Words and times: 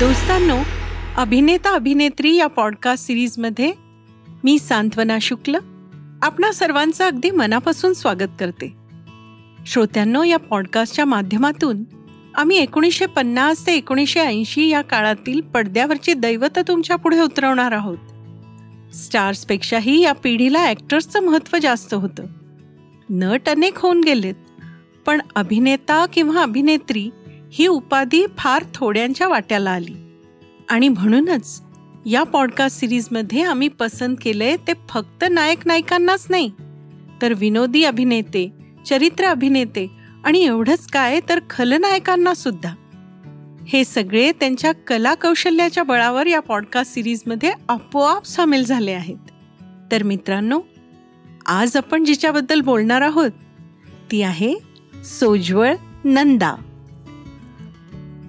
दोस्तांनो 0.00 0.58
अभिनेता 1.16 1.74
अभिनेत्री 1.74 2.34
या 2.34 2.46
पॉडकास्ट 2.46 3.06
सिरीजमध्ये 3.06 3.72
मी 4.44 4.58
सांत्वना 4.58 5.18
शुक्ल 5.20 5.54
आपणा 6.22 6.52
सर्वांचं 6.52 7.04
अगदी 7.04 7.30
मनापासून 7.30 7.92
स्वागत 7.92 8.28
करते. 8.40 8.76
श्रोत्यांनो 9.66 10.22
या 10.22 10.36
पॉडकास्टच्या 10.36 11.04
माध्यमातून 11.04 11.84
आम्ही 12.34 12.58
एकोणीसशे 12.58 13.06
पन्नास 13.06 13.66
ते 13.66 13.74
एकोणीसशे 13.74 14.20
ऐंशी 14.20 14.68
या 14.68 14.82
काळातील 14.82 15.40
पडद्यावरची 15.40 16.14
दैवत 16.14 16.58
तुमच्यापुढे 16.68 17.20
उतरवणार 17.20 17.72
आहोत. 17.72 17.98
स्टार्सपेक्षाही 18.94 20.02
या 20.02 20.12
पिढीला 20.12 20.58
ॲक्टर्सचं 20.58 21.20
महत्त्व 21.20 21.58
जास्त 21.62 21.94
होतं. 21.94 22.22
नट 23.10 23.48
अनेक 23.48 23.78
होऊन 23.78 24.00
गेलेत 24.00 24.34
पण 25.06 25.20
अभिनेता 25.34 26.06
किंवा 26.06 26.42
अभिनेत्री 26.42 27.10
ही 27.58 27.66
उपाधी 27.66 28.26
फार 28.38 28.64
थोड्यांच्या 28.74 29.28
वाट्याला 29.28 29.70
आली. 29.70 29.94
आणि 30.68 30.88
म्हणूनच 30.88 31.62
या 32.06 32.22
पॉडकास्ट 32.22 32.80
सिरीजमध्ये 32.80 33.42
आम्ही 33.42 33.68
पसंत 33.68 34.16
केलंय 34.22 34.56
ते 34.56 34.72
फक्त 34.88 35.24
नायक 35.30 35.58
नायिकांनाच 35.66 36.26
नाही 36.30 36.50
तर 37.22 37.32
विनोदी 37.32 37.84
अभिनेते 37.84 38.52
चरित्र 38.86 39.24
अभिनेते 39.24 39.90
आणि 40.24 40.44
एवढंच 40.44 40.86
काय 40.86 41.20
तर 41.28 41.40
खलनायकांना 41.50 42.34
सुद्धा. 42.34 42.74
हे 43.68 43.84
सगळे 43.84 44.32
त्यांच्या 44.32 44.72
कला 44.72 45.14
कौशल्याच्या 45.14 45.82
बळावर 45.82 46.26
या 46.26 46.40
पॉडकास्ट 46.40 46.94
सिरीजमध्ये 46.94 47.52
आपोआप 47.68 48.26
सामील 48.26 48.64
झाले 48.64 48.92
आहेत. 48.92 49.16
तर 49.92 50.02
मित्रांनो 50.02 50.60
आज 51.46 51.76
आपण 51.76 52.04
जिच्याबद्दल 52.04 52.60
बोलणार 52.60 53.00
आहोत 53.00 53.30
ती 54.10 54.22
आहे 54.22 54.54
सोज्वळ 55.04 55.74
नंदा. 56.04 56.54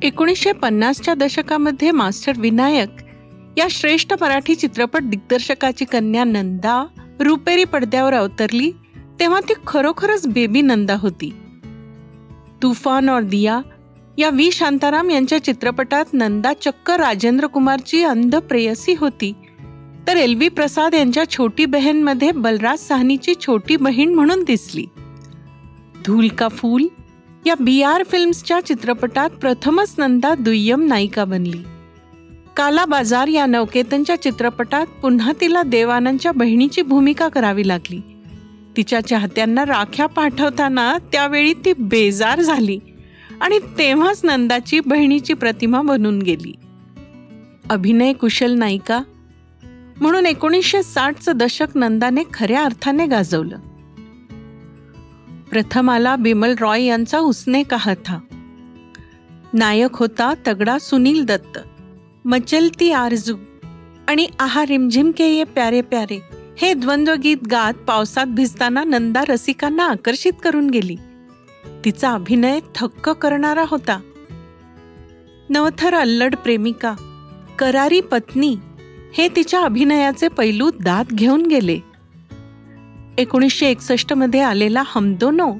एकोणीसशे 0.02 0.52
पन्नासच्या 0.52 1.14
दशकामध्ये 1.14 1.92
मास्टर 1.92 2.34
विनायक 2.38 2.90
या 3.58 3.68
श्रेष्ठ 3.70 4.14
मराठी 4.22 4.56
चित्रपट 4.56 5.04
दिग्दर्शकाची 5.04 5.86
कन्या 5.86 6.24
नंदा 6.24 6.86
रुपेरी 7.20 7.64
पडद्यावर 7.64 8.14
अवतरली 8.14 8.72
तेव्हा 9.20 9.40
ती 9.40 9.54
खरोखरच 9.68 10.28
बेबी 10.28 10.62
नंदा 10.62 10.96
होती. 10.96 11.34
तुफान 12.64 13.10
और 13.10 13.22
दिया 13.22 13.62
या 14.18 14.30
व्ही. 14.30 14.52
शांताराम 14.52 15.10
यांच्या 15.10 15.44
चित्रपटात 15.44 16.06
नंदा 16.14 16.54
चक्क 16.54 16.92
राजेंद्र 16.92 17.48
कुमारची 17.48 18.04
अंध 18.04 18.36
प्रेयसी 18.36 18.96
होती. 18.98 19.34
तर 20.08 20.16
एल. 20.16 20.36
व्ही. 20.36 20.50
प्रसाद 20.50 20.94
यांच्या 20.94 21.30
छोटी 21.30 21.66
बहीणमध्ये 21.66 22.32
बलराज 22.32 22.80
साहनीची 22.80 23.34
छोटी 23.36 23.76
बहीण 23.76 24.14
म्हणून 24.14 24.44
दिसली. 24.44 24.86
धूल 26.06 26.28
का 26.28 26.48
फूल? 26.48 26.84
या 27.48 27.56
बी 27.60 27.82
आर 27.82 28.04
फिल्म्सच्या 28.04 28.62
चित्रपटात 28.62 29.30
प्रथमच 29.30 29.96
नंदा 29.98 30.36
दुय्यम 30.36 30.88
नायिका 30.88 31.26
बनली. 31.26 31.64
काला 32.58 32.86
बाजार 32.86 33.28
या 33.28 33.46
नवकेतनच्या 33.46 34.22
चित्रपटात 34.22 34.86
पुन्हा 35.02 35.32
तिला 35.42 35.64
देवानंदच्या 35.64 36.32
बहिणीची 36.32 36.82
भूमिका 36.82 37.28
करावी 37.28 37.68
लागली. 37.68 38.02
तिच्या 38.78 39.02
चाहत्यांना 39.02 39.66
राख्या 39.66 40.06
पाठवताना 40.06 40.98
त्यावेळी 40.98 41.54
ती 41.54 41.74
बेजार 41.80 42.42
झाली 42.42 42.80
आणि 43.42 43.60
तेव्हाच 43.60 44.22
नंदाची 44.24 44.80
बहिणीची 44.80 45.34
प्रतिमा 45.34 45.82
बनून 45.82 46.20
गेली. 46.20 46.54
अभिनय 47.70 48.14
कुशल 48.14 48.52
नायिका. 48.52 49.02
म्हणून 50.02 50.26
एकोणीसशे 50.26 50.84
साठचं 50.84 51.32
दशक 51.36 51.68
नंदाने 51.76 52.24
खऱ्या 52.34 52.64
अर्थाने 52.64 53.06
गाजवलं. 53.06 53.58
प्रथम 55.52 55.90
आला 55.90 56.16
बिमल 56.16 56.56
रॉय 56.60 56.84
यांचा 56.84 57.20
उसने 57.20 57.64
कहा 57.64 57.94
था 58.06 58.18
नायक 59.54 59.96
होता 59.96 60.34
तगडा 60.48 60.78
सुनील 60.78 61.26
दत्त। 61.26 61.60
मचलती 62.26 62.92
आरजू। 62.92 63.36
आणि 64.08 64.28
आहा 64.40 64.66
रिमझिम 64.66 65.12
के 65.12 65.28
ये 65.28 65.44
प्यारे 65.44 65.82
प्यारे 65.82 66.20
हे 66.58 66.74
द्वंद्वगीत 66.74 67.38
गात 67.52 67.74
पावसात 67.74 68.26
भिजताना 68.26 68.84
नंदा 68.84 69.24
रसिकांना 69.30 69.86
आकर्षित 69.86 70.34
करून 70.44 70.70
गेली। 70.70 70.96
तिचा 71.86 72.12
अभिनय 72.12 72.60
थक्क 72.76 73.10
करणारा 73.10 73.66
होता। 73.68 74.00
नवथर 75.50 75.94
अल्लड 75.94 76.36
प्रेमिका 76.36 76.94
करारी 77.60 78.02
पत्नी 78.02 78.56
हे 79.14 79.28
तिच्या 79.36 79.62
अभिनयाचे 79.62 80.28
पैलू 80.28 80.70
दात 80.84 81.06
घेऊन 81.06 81.46
गेले। 81.46 81.80
एकोणीसशे 83.18 83.68
एकसष्टमध्ये 83.68 84.40
आलेला 84.40 84.84
हमदोनो 84.86 85.54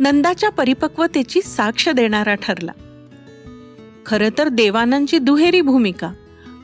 नंदाच्या 0.00 0.50
परिपक्वतेची 0.50 1.42
साक्ष 1.42 1.88
देणारा 1.88 2.34
ठरला. 2.34 2.72
खरं 4.06 4.28
तर 4.38 4.48
देवानंदची 4.48 5.18
दुहेरी 5.18 5.60
भूमिका 5.60 6.12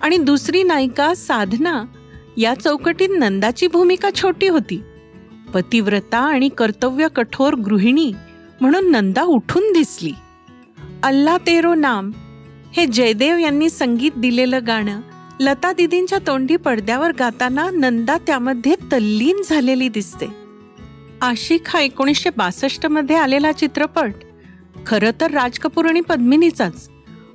आणि 0.03 0.17
दुसरी 0.17 0.63
नायिका 0.63 1.15
साधना 1.15 1.85
या 2.37 2.55
चौकटीत 2.55 3.09
नंदाची 3.19 3.67
भूमिका 3.67 4.11
छोटी 4.15 4.49
होती. 4.49 4.83
पतिव्रता 5.55 6.19
आणि 6.19 6.49
कर्तव्य 6.49 7.09
कठोर 7.17 7.55
गृहिणी 7.55 8.13
म्हणून 8.61 8.91
नंदा 8.91 9.23
उठून 9.23 9.73
दिसली. 9.73 10.13
अल्ला 11.03 11.37
तेरो 11.37 11.75
नाम 11.75 12.11
हे 12.77 12.87
जयदेव 12.87 13.37
यांनी 13.37 13.71
संगीत 13.71 14.11
दिलेलं 14.17 14.59
गाणं 14.67 15.01
लता 15.41 15.73
दिदींच्या 15.73 16.19
तोंडी 16.27 16.57
पडद्यावर 16.57 17.13
गाताना 17.19 17.71
नंदा 17.71 18.19
त्यामध्ये 18.27 18.75
तल्लीन 18.75 19.43
झालेली 19.51 19.89
दिसते. 19.89 20.27
आशिक 21.23 21.63
हा 21.67 21.81
एकोणीसशे 21.81 22.31
बासष्टमध्ये 22.37 23.17
आलेला 23.17 23.53
चित्रपट. 23.53 24.13
खरं 24.87 25.11
तर 25.21 25.31
राज 25.31 25.59
कपूर 25.59 25.87
आणि 25.87 26.01
पद्मिनीचाच. 26.01 26.89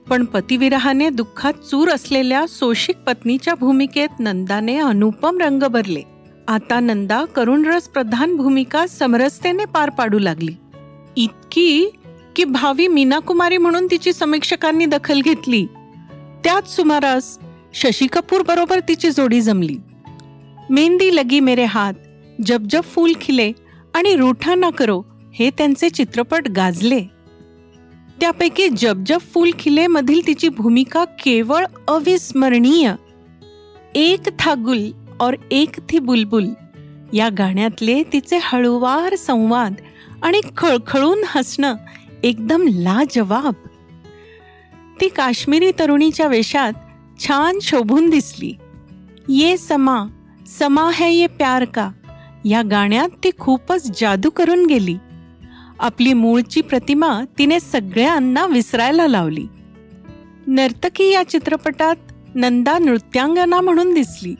पण 0.09 0.25
पतिविरहाने 0.25 1.09
दुःखात 1.09 1.53
चूर 1.53 1.89
असलेल्या 1.89 2.47
सोशिक 2.47 2.97
पत्नीच्या 2.97 3.55
भूमिकेत 3.55 4.19
नंदाने 4.19 4.77
अनुपम 4.77 5.37
रंग 5.37 5.63
भरले. 5.63 6.01
आता 6.47 6.79
नंदा 6.79 7.25
करुणरस 7.25 7.83
प्रधान 7.83 8.35
भूमिका 8.35 8.87
समरसतेने 8.87 9.65
पार 9.65 9.89
पाडू 9.89 10.19
लागली. 10.19 10.55
इतकी 11.15 11.89
की 12.35 12.43
भावी 12.43 12.87
मीना 12.87 13.19
कुमारी 13.19 13.57
म्हणून 13.57 13.87
तिची 13.91 14.13
समीक्षकांनी 14.13 14.85
दखल 14.85 15.21
घेतली. 15.21 15.65
त्याच 16.43 16.75
सुमारास 16.75 17.37
शशी 17.73 18.07
कपूर 18.07 18.41
बरोबर 18.41 18.79
तिची 18.79 19.11
जोडी 19.11 19.41
जमली. 19.41 19.77
मेहंदी 20.69 21.15
लगी 21.15 21.39
मेरे 21.39 21.63
हात 21.63 21.93
जब 22.45 22.63
जब 22.69 22.81
फूल 22.83 23.13
खिले 23.21 23.51
आणि 23.93 24.15
रूठा 24.15 24.55
ना 24.55 24.69
करो 24.69 25.03
हे 25.33 25.49
त्यांचे 25.49 25.89
चित्रपट 25.89 26.47
गाजले. 26.47 27.01
त्यापैकी 28.19 28.69
जब 28.69 29.03
जब 29.05 29.19
फूल 29.19 29.51
खिले 29.59 29.87
मधील 29.87 30.27
तिची 30.27 30.49
भूमिका 30.49 31.05
केवळ 31.05 31.65
अविस्मरणीय. 31.87 32.93
एक 33.95 34.19
था 34.39 34.53
गुल 34.53 34.91
और 35.19 35.33
एक 35.51 35.69
थी 35.89 35.99
बुलबुल 35.99 36.47
या 37.13 37.29
गाण्यातले 37.37 38.03
तिचे 38.03 38.39
हळुवार 38.41 39.15
संवाद 39.15 39.73
आणि 40.21 40.41
खळखळून 40.57 41.19
हसणं 41.27 41.75
एकदम 42.23 42.67
लाजवाब. 42.67 43.53
ती 45.01 45.07
काश्मीरी 45.07 45.71
तरुणीच्या 45.79 46.27
वेशात 46.27 46.73
छान 47.19 47.59
शोभून 47.61 48.09
दिसली. 48.09 48.53
ये 49.29 49.57
समा 49.57 50.05
समा 50.47 50.89
है 50.93 51.13
ये 51.13 51.27
प्यार 51.27 51.65
का. 51.65 51.91
या 52.45 52.61
गाण्यात 52.61 53.09
ती 53.23 53.29
खूपच 53.39 54.01
जादू 54.01 54.29
करून 54.29 54.65
गेली. 54.65 54.97
आपली 55.79 56.13
मूळची 56.13 56.61
प्रतिमा 56.61 57.21
तिने 57.37 57.59
सगळ्यांना 57.59 58.45
विसरायला 58.45 59.07
लावली. 59.07 59.47
नर्तकी 60.47 61.11
या 61.13 61.23
चित्रपटात 61.23 61.95
नंदा 62.35 62.77
नृत्यांगना 62.77 63.61
म्हणून 63.61 63.93
दिसली 63.93 64.35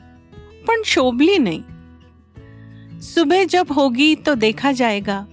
पण 0.68 0.76
शोभली 0.84 1.38
नाही. 1.38 1.62
सुबे 3.02 3.44
जब 3.50 3.64
होगी 3.70 4.14
तो 4.26 4.34
देखा 4.34 4.72
जाएगा. 4.72 5.24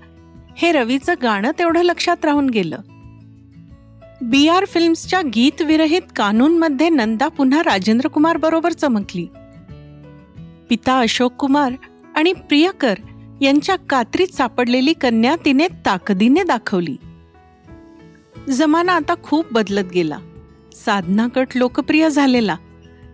हे 0.58 0.72
रवीचं 0.72 1.14
गाणं 1.22 1.52
तेवढं 1.60 1.82
लक्षात 1.82 2.26
राहून 2.26 2.50
गेलं. 2.50 2.78
बी 4.22 4.48
आर 4.48 4.66
फिल्म्सच्या 4.66 5.22
गीतविरहित 5.36 6.02
कानूनमध्ये 6.16 6.90
नंदा 6.90 7.28
पुन्हा 7.28 7.64
राजेंद्र 7.64 8.08
कुमार 8.08 8.38
बरोबर 8.38 8.72
चमकली. 8.72 9.28
पिता 10.70 11.00
अशोक 11.00 11.34
कुमार 11.34 11.72
आणि 12.16 12.34
प्रियकर 12.34 12.94
यांच्या 13.42 13.76
कात्रीत 13.76 14.28
सापडलेली 14.28 14.94
कन्या 14.94 15.36
तिने 15.46 15.68
ताकदीने 15.68 16.44
दाखवली. 16.44 16.98
जमाना 18.50 18.94
आता 18.94 19.16
खूप 19.24 19.46
बदलत 19.52 19.92
गेला. 19.94 20.18
साधना 20.86 21.28
कट 21.28 21.48
लोकप्रिय 21.56 22.10
झालेला. 22.10 22.56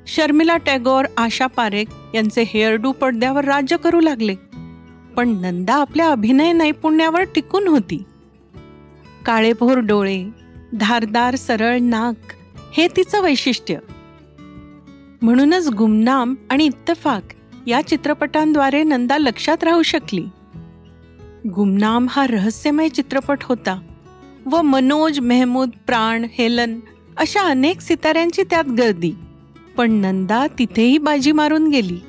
शर्मिला 0.07 0.57
टॅगोर 0.57 1.05
आशा 1.17 1.47
पारेख 1.47 1.85
यांचे 2.15 2.43
हेअरडू 2.47 2.91
पडद्यावर 2.91 3.45
राज्य 3.45 3.77
करू 3.77 3.99
लागले. 3.99 4.35
पण 5.15 5.29
नंदा 5.29 5.73
आपल्या 5.73 6.09
अभिनय 6.09 6.51
नैपुण्यावर 6.51 7.21
टिकून 7.21 7.67
होती. 7.67 8.03
काळेभोर 9.25 9.77
डोळे 9.77 10.42
धारदार 10.79 11.35
सरळ 11.35 11.79
नाक 11.81 12.33
हे 12.77 12.87
तिचं 12.87 13.21
वैशिष्ट्य. 13.21 13.77
म्हणूनच 15.21 15.69
गुमनाम 15.69 16.35
आणि 16.49 16.65
इत्तफाक 16.65 17.21
या 17.67 17.87
चित्रपटांद्वारे 17.87 18.83
नंदा 18.83 19.17
लक्षात 19.17 19.63
राहू 19.63 19.83
शकली. 19.83 20.25
गुमनाम 21.55 22.07
हा 22.09 22.27
रहस्यमय 22.27 22.89
चित्रपट 22.89 23.37
होता 23.43 23.79
व 24.45 24.61
मनोज 24.61 25.19
मेहमूद 25.19 25.69
प्राण 25.87 26.25
हेलन 26.33 26.79
अशा 27.17 27.41
अनेक 27.41 27.81
सिताऱ्यांची 27.81 28.43
त्यात 28.43 28.65
गर्दी. 28.65 29.13
पण 29.77 29.91
नंदा 29.91 30.47
तिथेही 30.59 30.97
बाजी 30.97 31.31
मारून 31.31 31.67
गेली. 31.67 31.99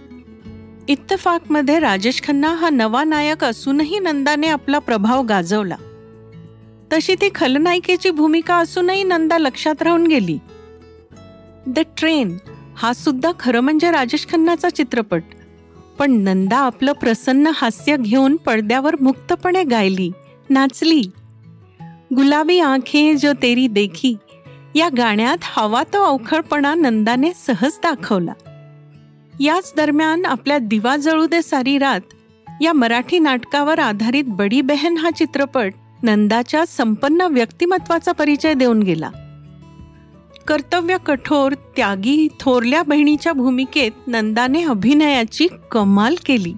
इत्तफाकमध्ये 0.89 1.79
राजेश 1.79 2.23
खन्ना 2.23 2.49
हा 2.49 2.71
नवा 2.71 3.05
नायक 3.05 3.45
असूनही 3.45 3.99
नंदाने 3.99 4.49
आपला 4.49 4.79
प्रभाव 4.79 5.23
गाजवला. 5.23 5.77
तशी 6.95 7.15
ती 7.15 7.29
खलनायिकेची 7.35 8.11
भूमिका 8.11 8.57
असूनही 8.57 9.03
नंदा 9.03 9.39
लक्षात 9.39 9.83
राहून 9.83 10.07
गेली. 10.07 10.39
द 11.67 11.79
ट्रेन 11.99 12.37
हा 12.77 12.93
सुद्धा 12.93 13.33
खरं 13.41 13.61
म्हणजे 13.61 13.91
राजेश 13.91 14.27
खन्नाचा 14.33 14.71
चित्रपट. 14.71 15.23
पण 15.99 16.13
नंदा 16.13 16.57
आपलं 16.57 16.93
प्रसन्न 16.93 17.51
हास्य 17.55 17.97
घेऊन 17.97 18.37
पडद्यावर 18.37 18.95
मुक्तपणे 19.01 19.63
गायली 19.63 20.11
नाचली. 20.51 21.03
गुलाबी 22.17 22.61
आंखे 22.61 23.15
जो 23.15 23.33
तेरी 23.43 23.67
देखी 23.67 24.17
या 24.75 24.89
गाण्यात 24.97 25.39
हवा 25.43 25.83
तो 25.83 26.05
अवखळपणा 26.05 26.75
नंदाने 26.75 27.33
सहज 27.47 27.79
दाखवला. 27.83 28.33
याच 29.41 29.73
दरम्यान 29.77 30.25
आपल्या 30.25 30.59
दिवा 30.59 30.97
जळू 30.97 31.27
दे 31.27 31.43
सारी 31.43 31.79
रात 31.79 32.01
या 32.61 32.73
मराठी 32.73 33.19
नाटकावर 33.19 33.79
आधारित 33.79 34.25
बडी 34.27 34.61
बहन 34.61 34.97
हा 34.97 35.11
चित्रपट 35.11 35.75
नंदाच्या 36.05 36.67
संपन्न 36.67 37.21
व्यक्तिमत्वाचा 37.21 38.13
परिचय 38.13 38.55
देऊन 38.55 38.83
गेला. 38.83 39.11
कर्तव्य 40.47 40.97
कठोर 41.07 41.53
त्यागी 41.53 42.29
थोरल्या 42.41 42.83
बहिणीच्या 42.83 43.33
भूमिकेत 43.33 43.91
नंदाने 44.07 44.65
अभिनयाची 44.65 45.49
कमाल 45.71 46.15
केली. 46.27 46.55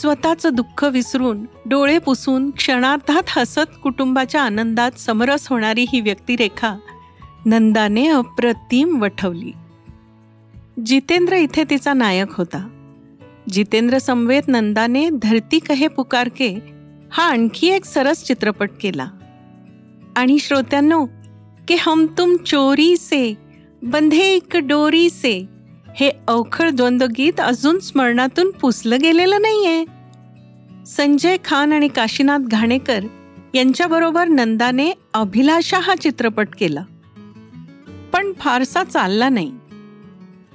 स्वतःचं 0.00 0.48
दुःख 0.52 0.84
विसरून 0.84 1.46
डोळे 1.66 1.98
पुसून 1.98 2.50
क्षणार्धात 2.50 3.22
हसत 3.28 3.70
कुटुंबाच्या 3.82 4.42
आनंदात 4.42 4.92
समरस 4.92 5.48
होणारी 5.48 5.84
ही 5.92 6.00
व्यक्तिरेखा 6.00 6.74
नंदाने 7.46 8.08
अप्रतिम 8.08 9.02
वठवली. 9.02 9.52
जितेंद्र 10.86 11.36
इथे 11.36 11.64
तिचा 11.70 11.92
नायक 11.92 12.28
होता. 12.30 12.68
जितेंद्र 13.52 13.98
समवेत 13.98 14.42
नंदाने 14.48 15.08
धरती 15.22 15.58
कहे 15.58 15.88
पुकारके 15.88 16.81
हा 17.12 17.22
आणखी 17.22 17.68
एक 17.68 17.84
सरस 17.84 18.24
चित्रपट 18.24 18.70
केला. 18.80 19.06
आणि 20.16 20.38
श्रोत्यांनो 20.38 21.06
की 21.68 21.76
हम 21.80 22.06
तुम 22.18 22.36
चोरी 22.36 22.96
से 22.96 23.34
बंधे 23.82 24.22
एक 24.22 24.56
डोरी 24.56 25.10
से 25.10 25.46
हे 25.96 26.10
अवखळ 26.28 26.70
द्वंद्वगीत 26.70 27.40
अजून 27.40 27.78
स्मरणातून 27.78 28.50
पुसलं 28.50 28.96
गेलेलं 29.02 29.40
नाहीये. 29.40 29.84
संजय 30.86 31.36
खान 31.44 31.72
आणि 31.72 31.88
काशीनाथ 31.88 32.38
घाणेकर 32.38 33.00
यांच्याबरोबर 33.54 34.28
नंदाने 34.28 34.92
अभिलाषा 35.14 35.78
हा 35.78 35.94
चित्रपट 35.94 36.48
केला. 36.58 36.84
पण 38.12 38.32
फारसा 38.38 38.84
चालला 38.84 39.28
नाही. 39.28 39.52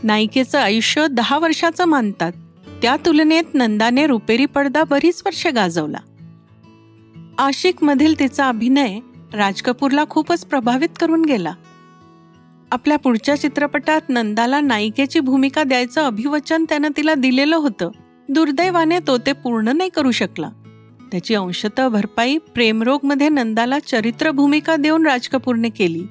नायिकेचं 0.04 0.60
आयुष्य 0.60 1.08
दहा 1.12 1.40
वर्षाचं 1.40 1.86
मानतात. 1.86 2.32
त्या 2.82 2.96
तुलनेत 3.06 3.44
नंदाने 3.54 4.08
रुपेरी 4.08 4.46
पडदा 4.46 4.84
बरीच 4.84 5.22
वर्ष 5.26 5.48
गाजवला. 5.48 5.98
आशिक 7.40 7.84
मधील 7.84 8.20
तिचा 8.20 8.48
अभिनय 8.48 9.00
राज 9.34 9.62
कपूरला 9.62 10.06
खूपच 10.10 10.46
प्रभावित 10.46 10.90
करून 11.00 11.26
गेला. 11.26 11.54
आपल्या 12.72 12.98
पुढच्या 12.98 13.36
चित्रपटात 13.36 14.02
नंदाला 14.10 14.62
नायिकेची 14.62 15.20
भूमिका 15.20 15.64
द्यायचं 15.64 16.02
अभिवचन 16.02 16.66
त्यानं 16.70 16.88
तिला 16.98 17.14
दिलेलं 17.14 17.56
होतं. 17.56 17.90
दुर्दैवाने 18.30 19.00
तो 19.00 19.18
ते 19.18 19.34
पूर्ण 19.34 19.68
नाही 19.68 19.90
करू 19.90 20.12
शकला. 20.12 20.50
त्याची 21.12 21.36
अंशतः 21.36 21.88
भरपाई 21.88 22.38
प्रेमरोगमध्ये 22.38 23.30
नंदाला 23.30 23.80
चरित्र 23.80 24.32
भूमिका 24.32 24.76
देऊन 24.76 25.08
राज 25.08 25.28
कपूरने 25.28 25.70
केली. 25.70 26.04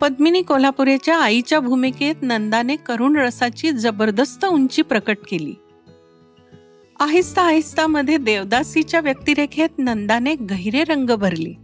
पद्मिनी 0.00 0.42
कोल्हापुरेच्या 0.42 1.18
आईच्या 1.18 1.60
भूमिकेत 1.60 2.14
नंदाने 2.22 2.76
करुण 2.76 3.16
रसाची 3.16 3.70
जबरदस्त 3.70 4.44
उंची 4.44 4.82
प्रकट 4.82 5.16
केली. 5.30 5.54
आहिस्ता 7.02 7.42
आहिस्ता 7.42 7.86
मध्ये 7.86 8.16
देवदासीच्या 8.16 9.00
व्यक्तिरेखेत 9.00 9.68
नंदाने 9.78 10.34
गहिरे 10.34 10.84
रंग 10.84 11.10
भरले. 11.10 11.54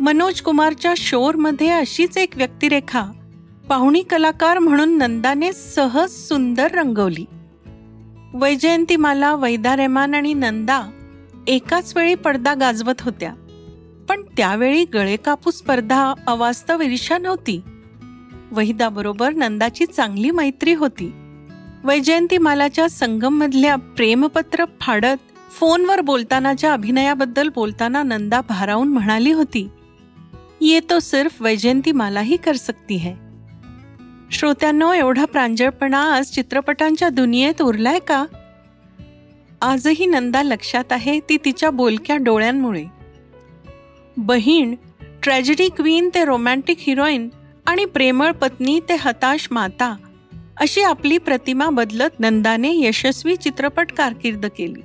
मनोज 0.00 0.40
कुमारच्या 0.40 0.94
शोरमध्ये 0.96 1.70
अशीच 1.70 2.18
एक 2.18 2.36
व्यक्तिरेखा 2.36 3.04
पाहुणी 3.68 4.02
कलाकार 4.02 4.58
म्हणून 4.58 4.98
नंदाने 4.98 5.52
सहज 5.52 6.10
सुंदर 6.10 6.70
रंगवली. 6.70 7.24
वैजयंतीमाला 8.34 9.34
वैदा 9.34 9.76
रेमान 9.76 10.14
आणि 10.14 10.34
नंदा 10.34 10.82
एकाच 11.46 11.96
वेळी 11.96 12.14
पडदा 12.14 12.54
गाजवत 12.54 13.00
होत्या. 13.00 13.34
पण 14.08 14.22
त्यावेळी 14.36 14.84
गळे 14.84 15.16
कापू 15.16 15.50
स्पर्धा 15.50 16.14
अवास्तव 16.26 16.82
ईर्षा 16.82 17.18
नव्हती. 17.18 17.60
वहिदाबरोबर 18.52 19.32
नंदाची 19.32 19.86
चांगली 19.86 20.30
मैत्री 20.30 20.74
होती. 20.74 21.12
वैजयंतीमालाच्या 21.84 22.88
संगममधल्या 22.88 23.76
प्रेमपत्र 23.76 24.64
फाडत 24.80 25.16
फोनवर 25.50 26.00
बोलतानाच्या 26.00 26.72
अभिनयाबद्दल 26.72 27.48
बोलताना 27.48 28.02
नंदा 28.02 28.40
भारावून 28.40 28.88
म्हणाली 28.88 29.32
होती 29.32 29.68
ये 30.60 30.80
तो 30.90 31.00
सिर्फ 31.00 31.42
वैजयंतीमाला 31.42 32.20
ही 32.20 32.36
कर 32.36 32.56
सकती 32.56 32.94
है. 32.94 33.12
श्रोत्यांनो 34.30 34.92
एवढा 34.92 35.24
प्रांजळपणा 35.24 36.14
आज 36.14 36.30
चित्रपटांच्या 36.30 37.08
दुनियेत 37.08 37.62
उरलाय 37.62 37.98
का? 37.98 38.24
आजही 39.62 40.06
नंदा 40.06 40.42
लक्षात 40.42 40.92
आहे 40.92 41.20
ती 41.20 41.36
तिच्या 41.44 41.70
बोलक्या 41.70 42.16
डोळ्यांमुळे. 42.16 42.84
बहीण 44.16 44.74
ट्रॅजेडी 45.22 45.68
क्वीन 45.68 46.10
ते 46.14 46.24
रोमॅन्टिक 46.24 46.76
हिरोईन 46.80 47.28
आणि 47.66 47.84
प्रेमळ 47.84 48.30
पत्नी 48.30 48.80
ते 48.88 48.96
हताश 49.00 49.48
माता 49.50 49.96
अशी 50.60 50.82
आपली 50.82 51.18
प्रतिमा 51.18 51.68
बदलत 51.70 52.20
नंदाने 52.20 52.72
यशस्वी 52.86 53.36
चित्रपट 53.36 53.92
कारकीर्द 53.92 54.46
केली. 54.46 54.82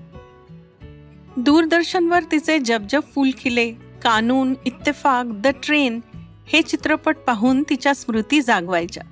दूरदर्शनवर 1.37 2.23
तिचे 2.23 2.59
जबजब 2.59 3.01
फुल 3.15 3.29
खिले 3.37 3.71
कानून 4.03 4.53
इत्तेफाक 4.65 5.25
द 5.25 5.47
ट्रेन 5.47 5.99
हे 6.47 6.61
चित्रपट 6.61 7.17
पाहून 7.17 7.63
तिच्या 7.63 7.95
स्मृती 7.95 8.41
जागवायच्या. 8.41 9.03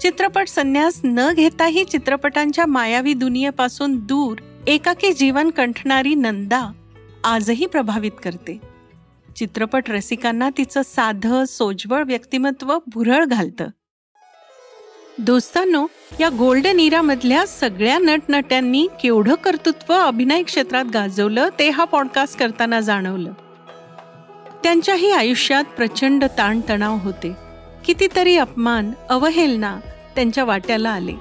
चित्रपट 0.00 0.48
संन्यास 0.48 1.00
न 1.04 1.32
घेताही 1.32 1.84
चित्रपटांच्या 1.84 2.66
मायावी 2.66 3.14
दुनियेपासून 3.14 4.06
दूर 4.06 4.38
एकाकी 4.66 5.12
जीवन 5.12 5.50
कंठणारी 5.50 6.14
नंदा 6.14 6.72
आजही 7.24 7.66
प्रभावित 7.66 8.12
करते. 8.24 8.60
चित्रपट 9.36 9.90
रसिकांना 9.90 10.50
तिचं 10.58 10.82
साधं 10.82 11.44
सोजवळ 11.44 12.02
व्यक्तिमत्व 12.02 12.78
भुरळ 12.86 13.24
घालतं. 13.24 13.68
दोस्तांनो 15.20 15.86
या 16.20 16.28
गोल्डन 16.28 16.80
इरामधल्या 16.80 17.46
सगळ्या 17.46 17.98
नटनट्यांनी 17.98 18.88
केवढं 19.02 19.34
कर्तृत्व 19.34 19.94
अभिनय 19.94 20.42
क्षेत्रात 20.42 20.84
गाजवलं 20.94 21.48
ते 21.58 21.70
हा 21.70 21.84
पॉडकास्ट 21.84 22.38
करताना 22.38 22.80
जाणवलं. 22.80 23.32
त्यांच्याही 24.62 25.12
आयुष्यात 25.12 25.64
प्रचंड 25.64 26.24
ताणतणाव 26.38 26.96
होते. 27.02 27.32
कितीतरी 27.84 28.36
अपमान 28.36 28.92
अवहेलना 29.08 29.80
त्यांच्या 30.14 30.44
वाट्याला 30.44 30.90
आले. 30.90 31.14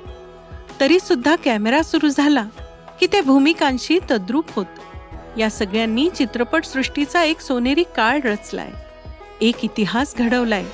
तरीसुद्धा 0.80 1.36
कॅमेरा 1.36 1.84
सुरू 1.84 2.10
झाला 2.10 2.46
की 3.00 3.08
ते 3.14 3.22
भूमिकांशी 3.22 4.00
तद्रूप 4.12 4.46
होत. 4.56 4.66
या 5.38 5.50
सगळ्यांनी 5.50 6.10
चित्रपटसृष्टीचा 6.10 7.24
एक 7.24 7.40
सोनेरी 7.40 7.84
काळ 7.84 8.20
रचलाय. 8.20 8.70
एक 9.42 9.64
इतिहास 9.64 10.16
घडवलाय. 10.20 10.66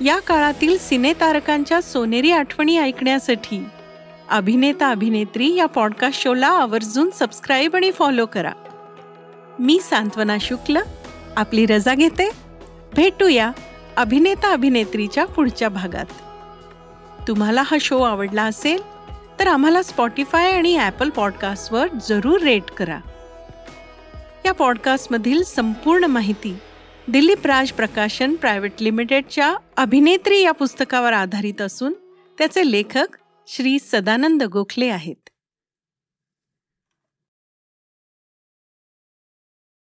या 0.00 0.18
काळातील 0.18 0.78
सिनेतारकांच्या 0.78 1.82
सोनेरी 1.82 2.30
आठवणी 2.30 2.78
ऐकण्यासाठी 2.78 3.64
अभिनेता 4.30 4.90
अभिनेत्री 4.90 5.54
या 5.54 5.66
पॉडकास्ट 5.66 6.22
शोला 6.22 6.46
आवर्जून 6.46 7.10
सबस्क्राईब 7.10 7.76
आणि 7.76 7.90
फॉलो 7.90 8.26
करा. 8.26 8.52
मी 9.58 9.80
सांत्वना 9.80 10.36
शुक्ल 10.40 10.78
आपली 11.36 11.66
रजा 11.66 11.94
घेते. 11.94 12.30
भेटूया 12.96 13.50
अभिनेता 13.96 14.52
अभिनेत्रीच्या 14.52 15.24
पुढच्या 15.24 15.68
भागात. 15.68 16.06
तुम्हाला 17.28 17.62
हा 17.62 17.76
शो 17.80 18.02
आवडला 18.02 18.42
असेल 18.42 18.82
तर 19.38 19.46
आम्हाला 19.46 19.82
स्पॉटीफाय 19.82 20.52
आणि 20.52 20.76
ॲपल 20.76 21.10
पॉडकास्टवर 21.10 21.86
जरूर 22.08 22.40
रेट 22.40 22.64
करा. 22.64 22.98
या 24.46 24.52
पॉडकास्टमधील 24.52 25.42
संपूर्ण 25.42 26.04
माहिती 26.04 26.56
दिलीप 27.12 27.46
राज 27.46 27.72
प्रकाशन 27.72 28.34
प्रायव्हेट 28.34 28.72
लिमिटेडच्या 28.80 29.54
अभिनेत्री 29.76 30.40
या 30.40 30.52
पुस्तकावर 30.52 31.12
आधारित 31.12 31.60
असून 31.60 31.92
त्याचे 32.38 32.70
लेखक 32.70 33.16
श्री 33.48 33.78
सदानंद 33.78 34.42
गोखले 34.42 34.88
आहेत. 34.88 35.28